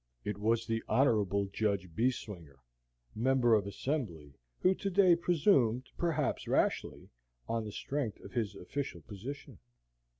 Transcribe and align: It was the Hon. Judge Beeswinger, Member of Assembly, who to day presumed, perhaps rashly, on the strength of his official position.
It 0.23 0.39
was 0.39 0.65
the 0.65 0.83
Hon. 0.89 1.51
Judge 1.53 1.87
Beeswinger, 1.95 2.57
Member 3.13 3.53
of 3.53 3.67
Assembly, 3.67 4.33
who 4.57 4.73
to 4.73 4.89
day 4.89 5.15
presumed, 5.15 5.91
perhaps 5.95 6.47
rashly, 6.47 7.11
on 7.47 7.65
the 7.65 7.71
strength 7.71 8.19
of 8.21 8.31
his 8.31 8.55
official 8.55 9.01
position. 9.01 9.59